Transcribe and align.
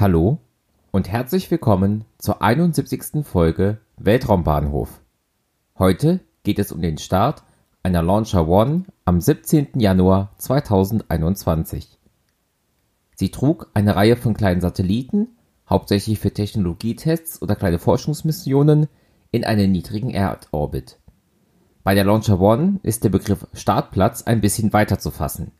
Hallo 0.00 0.38
und 0.92 1.10
herzlich 1.10 1.50
willkommen 1.50 2.06
zur 2.16 2.40
71. 2.40 3.22
Folge 3.22 3.80
Weltraumbahnhof. 3.98 5.02
Heute 5.78 6.20
geht 6.42 6.58
es 6.58 6.72
um 6.72 6.80
den 6.80 6.96
Start 6.96 7.42
einer 7.82 8.02
Launcher 8.02 8.48
One 8.48 8.84
am 9.04 9.20
17. 9.20 9.78
Januar 9.78 10.32
2021. 10.38 11.98
Sie 13.14 13.30
trug 13.30 13.68
eine 13.74 13.94
Reihe 13.94 14.16
von 14.16 14.32
kleinen 14.32 14.62
Satelliten, 14.62 15.36
hauptsächlich 15.68 16.18
für 16.18 16.32
Technologietests 16.32 17.42
oder 17.42 17.54
kleine 17.54 17.78
Forschungsmissionen, 17.78 18.88
in 19.32 19.44
einen 19.44 19.70
niedrigen 19.70 20.08
Erdorbit. 20.08 20.98
Bei 21.84 21.94
der 21.94 22.04
Launcher 22.04 22.40
One 22.40 22.80
ist 22.82 23.04
der 23.04 23.10
Begriff 23.10 23.46
Startplatz 23.52 24.22
ein 24.22 24.40
bisschen 24.40 24.72
weiter 24.72 24.98
zu 24.98 25.10
fassen. 25.10 25.52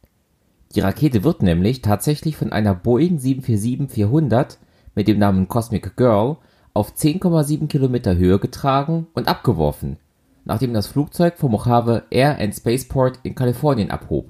Die 0.74 0.80
Rakete 0.80 1.24
wird 1.24 1.42
nämlich 1.42 1.83
tatsächlich 1.83 2.37
von 2.37 2.52
einer 2.52 2.74
Boeing 2.74 3.19
747-400 3.19 4.59
mit 4.95 5.09
dem 5.09 5.19
Namen 5.19 5.48
Cosmic 5.48 5.96
Girl 5.96 6.37
auf 6.74 6.95
10,7 6.95 7.66
Kilometer 7.66 8.16
Höhe 8.16 8.38
getragen 8.38 9.09
und 9.15 9.27
abgeworfen, 9.27 9.96
nachdem 10.45 10.73
das 10.73 10.87
Flugzeug 10.87 11.38
vom 11.38 11.51
Mojave 11.52 12.04
Air 12.10 12.38
and 12.38 12.54
Spaceport 12.54 13.18
in 13.24 13.35
Kalifornien 13.35 13.90
abhob. 13.90 14.27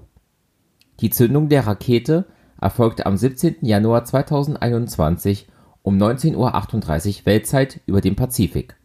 Die 1.00 1.10
Zündung 1.10 1.50
der 1.50 1.66
Rakete 1.66 2.24
erfolgte 2.58 3.04
am 3.04 3.16
17. 3.16 3.56
Januar 3.62 4.04
2021 4.04 5.46
um 5.82 5.98
19:38 5.98 6.36
Uhr 6.36 7.26
Weltzeit 7.26 7.80
über 7.86 8.00
dem 8.00 8.16
Pazifik. 8.16 8.76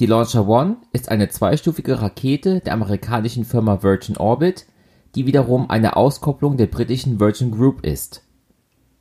Die 0.00 0.06
Launcher 0.06 0.48
One 0.48 0.78
ist 0.92 1.08
eine 1.08 1.28
zweistufige 1.28 2.02
Rakete 2.02 2.60
der 2.60 2.72
amerikanischen 2.72 3.44
Firma 3.44 3.84
Virgin 3.84 4.16
Orbit, 4.16 4.66
die 5.14 5.26
wiederum 5.26 5.70
eine 5.70 5.96
Auskopplung 5.96 6.56
der 6.56 6.66
britischen 6.66 7.20
Virgin 7.20 7.50
Group 7.50 7.84
ist. 7.84 8.22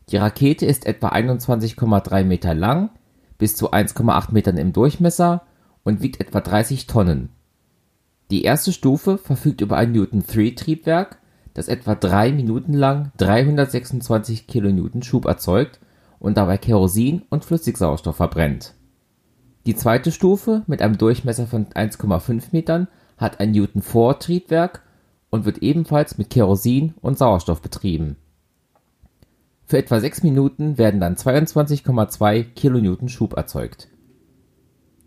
Die 0.10 0.18
Rakete 0.18 0.66
ist 0.66 0.86
etwa 0.86 1.10
21,3 1.10 2.24
Meter 2.24 2.54
lang, 2.54 2.90
bis 3.38 3.56
zu 3.56 3.72
1,8 3.72 4.32
Metern 4.32 4.58
im 4.58 4.74
Durchmesser 4.74 5.44
und 5.84 6.02
wiegt 6.02 6.22
etwa 6.22 6.42
30 6.42 6.88
Tonnen. 6.88 7.30
Die 8.32 8.44
erste 8.44 8.72
Stufe 8.72 9.18
verfügt 9.18 9.62
über 9.62 9.78
ein 9.78 9.92
Newton-3-Triebwerk, 9.92 11.18
das 11.54 11.68
etwa 11.68 11.96
drei 11.96 12.32
Minuten 12.32 12.74
lang 12.74 13.12
326 13.18 14.48
kN 14.48 15.04
Schub 15.04 15.26
erzeugt 15.26 15.80
und 16.20 16.38
dabei 16.38 16.58
Kerosin 16.58 17.24
und 17.30 17.46
Flüssigsauerstoff 17.46 18.16
verbrennt. 18.16 18.74
Die 19.66 19.76
zweite 19.76 20.12
Stufe 20.12 20.64
mit 20.68 20.82
einem 20.82 20.98
Durchmesser 20.98 21.48
von 21.48 21.68
1,5 21.68 22.46
Metern 22.52 22.88
hat 23.18 23.40
ein 23.40 23.52
Newton-4-Triebwerk 23.52 24.82
und 25.34 25.46
wird 25.46 25.64
ebenfalls 25.64 26.20
mit 26.20 26.30
Kerosin 26.30 26.94
und 27.02 27.18
Sauerstoff 27.18 27.60
betrieben. 27.60 28.18
Für 29.66 29.80
etwa 29.80 30.00
sechs 30.00 30.22
Minuten 30.22 30.78
werden 30.78 31.02
dann 31.02 31.16
22,2 31.16 32.44
kN 32.54 33.10
Schub 33.10 33.36
erzeugt. 33.36 33.88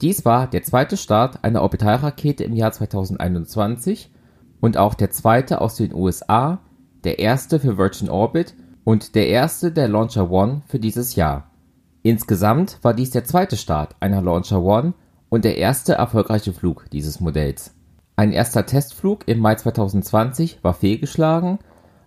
Dies 0.00 0.24
war 0.24 0.50
der 0.50 0.64
zweite 0.64 0.96
Start 0.96 1.44
einer 1.44 1.62
Orbitalrakete 1.62 2.42
im 2.42 2.54
Jahr 2.54 2.72
2021 2.72 4.10
und 4.60 4.76
auch 4.76 4.94
der 4.94 5.12
zweite 5.12 5.60
aus 5.60 5.76
den 5.76 5.94
USA, 5.94 6.58
der 7.04 7.20
erste 7.20 7.60
für 7.60 7.78
Virgin 7.78 8.10
Orbit 8.10 8.56
und 8.82 9.14
der 9.14 9.28
erste 9.28 9.70
der 9.70 9.86
Launcher 9.86 10.28
One 10.28 10.62
für 10.66 10.80
dieses 10.80 11.14
Jahr. 11.14 11.52
Insgesamt 12.02 12.80
war 12.82 12.94
dies 12.94 13.10
der 13.10 13.22
zweite 13.22 13.56
Start 13.56 13.94
einer 14.00 14.22
Launcher 14.22 14.60
One 14.60 14.94
und 15.28 15.44
der 15.44 15.56
erste 15.56 15.92
erfolgreiche 15.92 16.52
Flug 16.52 16.90
dieses 16.90 17.20
Modells. 17.20 17.76
Ein 18.16 18.32
erster 18.32 18.64
Testflug 18.64 19.28
im 19.28 19.40
Mai 19.40 19.56
2020 19.56 20.64
war 20.64 20.72
fehlgeschlagen, 20.72 21.58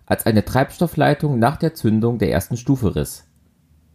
als 0.06 0.26
eine 0.26 0.44
Treibstoffleitung 0.44 1.38
nach 1.38 1.56
der 1.56 1.74
Zündung 1.74 2.18
der 2.18 2.32
ersten 2.32 2.56
Stufe 2.56 2.96
riss. 2.96 3.28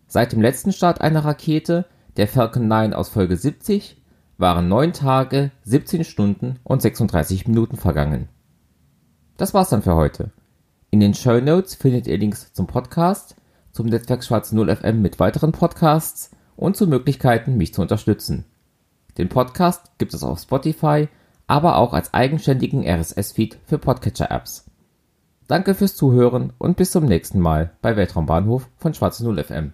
Seit 0.08 0.32
dem 0.32 0.42
letzten 0.42 0.72
Start 0.72 1.02
einer 1.02 1.26
Rakete, 1.26 1.86
der 2.16 2.30
Falcon 2.30 2.70
9 2.70 2.94
aus 2.94 3.10
Folge 3.10 3.36
70, 3.36 4.02
waren 4.38 4.70
9 4.70 4.94
Tage, 4.94 5.52
17 5.64 6.06
Stunden 6.06 6.60
und 6.64 6.82
36 6.82 7.48
Minuten 7.48 7.76
vergangen. 7.76 8.30
Das 9.36 9.54
war's 9.54 9.70
dann 9.70 9.82
für 9.82 9.96
heute. 9.96 10.32
In 10.92 11.02
den 11.02 11.14
Show 11.14 11.42
Notes 11.42 11.76
findet 11.76 12.08
ihr 12.08 12.18
Links 12.18 12.54
zum 12.54 12.68
Podcast, 12.68 13.36
zum 13.74 13.88
Netzwerk 13.88 14.24
Schwarz 14.24 14.54
0 14.54 14.74
FM 14.74 15.02
mit 15.02 15.20
weiteren 15.20 15.52
Podcasts 15.52 16.32
und 16.56 16.78
zu 16.78 16.88
Möglichkeiten, 16.88 17.58
mich 17.58 17.74
zu 17.74 17.82
unterstützen. 17.82 18.46
Den 19.18 19.28
Podcast 19.28 19.92
gibt 19.98 20.14
es 20.14 20.24
auf 20.24 20.40
Spotify, 20.40 21.10
aber 21.48 21.78
auch 21.78 21.94
als 21.94 22.14
eigenständigen 22.14 22.84
RSS-Feed 22.88 23.58
für 23.66 23.78
Podcatcher-Apps. 23.78 24.66
Danke 25.48 25.76
fürs 25.76 25.96
Zuhören 25.96 26.54
und 26.58 26.76
bis 26.76 26.92
zum 26.92 27.06
nächsten 27.06 27.40
Mal 27.40 27.72
bei 27.82 27.96
Weltraumbahnhof 27.96 28.68
von 28.78 28.94
Schwarze 28.94 29.24
0 29.24 29.44
FM. 29.44 29.74